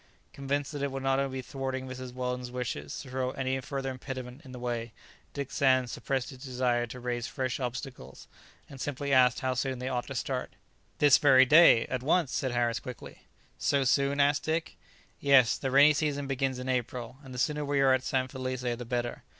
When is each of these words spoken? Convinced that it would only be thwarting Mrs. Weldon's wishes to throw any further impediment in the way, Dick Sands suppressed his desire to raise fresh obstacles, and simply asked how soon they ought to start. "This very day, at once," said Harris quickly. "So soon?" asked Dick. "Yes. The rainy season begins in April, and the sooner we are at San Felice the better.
Convinced 0.33 0.71
that 0.71 0.81
it 0.81 0.91
would 0.91 1.05
only 1.05 1.29
be 1.37 1.41
thwarting 1.43 1.87
Mrs. 1.87 2.11
Weldon's 2.11 2.49
wishes 2.49 3.01
to 3.03 3.11
throw 3.11 3.29
any 3.33 3.61
further 3.61 3.91
impediment 3.91 4.41
in 4.43 4.51
the 4.51 4.57
way, 4.57 4.93
Dick 5.35 5.51
Sands 5.51 5.91
suppressed 5.91 6.31
his 6.31 6.43
desire 6.43 6.87
to 6.87 6.99
raise 6.99 7.27
fresh 7.27 7.59
obstacles, 7.59 8.27
and 8.67 8.81
simply 8.81 9.13
asked 9.13 9.41
how 9.41 9.53
soon 9.53 9.77
they 9.77 9.89
ought 9.89 10.07
to 10.07 10.15
start. 10.15 10.53
"This 10.97 11.19
very 11.19 11.45
day, 11.45 11.85
at 11.85 12.01
once," 12.01 12.31
said 12.33 12.49
Harris 12.51 12.79
quickly. 12.79 13.27
"So 13.59 13.83
soon?" 13.83 14.19
asked 14.19 14.43
Dick. 14.45 14.75
"Yes. 15.19 15.55
The 15.55 15.69
rainy 15.69 15.93
season 15.93 16.25
begins 16.25 16.57
in 16.57 16.67
April, 16.67 17.19
and 17.23 17.31
the 17.31 17.37
sooner 17.37 17.63
we 17.63 17.79
are 17.79 17.93
at 17.93 18.01
San 18.01 18.27
Felice 18.27 18.61
the 18.61 18.77
better. 18.83 19.21